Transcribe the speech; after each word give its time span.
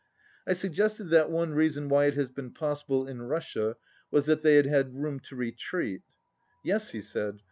I 0.47 0.53
suggested 0.53 1.11
that 1.11 1.29
one 1.29 1.53
reason 1.53 1.87
why 1.87 2.05
it 2.05 2.15
had 2.15 2.33
been 2.33 2.53
pos 2.53 2.81
sible 2.81 3.07
in 3.07 3.21
Russia 3.21 3.75
was 4.09 4.25
that 4.25 4.41
they 4.41 4.55
had 4.55 4.65
had 4.65 4.95
room 4.95 5.19
to 5.19 5.35
retreat. 5.35 6.01
"Yes," 6.63 6.89
he 6.89 7.01
said. 7.03 7.39